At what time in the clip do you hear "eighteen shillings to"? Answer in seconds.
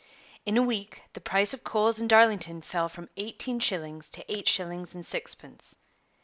3.17-4.25